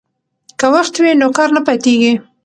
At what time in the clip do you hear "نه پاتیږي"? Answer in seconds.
1.55-2.13